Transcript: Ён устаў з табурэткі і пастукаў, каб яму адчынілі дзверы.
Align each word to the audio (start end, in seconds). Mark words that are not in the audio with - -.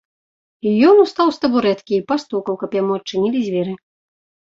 Ён 0.91 0.95
устаў 1.03 1.27
з 1.35 1.43
табурэткі 1.43 1.93
і 1.97 1.99
пастукаў, 2.13 2.57
каб 2.63 2.71
яму 2.79 2.97
адчынілі 3.01 3.43
дзверы. 3.45 3.73